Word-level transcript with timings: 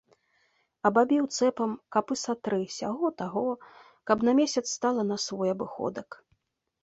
Абабіў 0.89 1.25
цэпам 1.37 1.73
капы 1.95 2.15
са 2.21 2.33
тры 2.47 2.59
сяго-таго, 2.77 3.45
каб 4.13 4.17
на 4.29 4.37
месяц 4.39 4.63
стала 4.77 5.01
на 5.11 5.17
свой 5.27 5.49
абыходак. 5.57 6.09